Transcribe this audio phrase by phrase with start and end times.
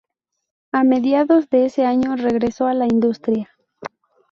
[0.71, 3.51] A mediados de ese año regresó a la industria.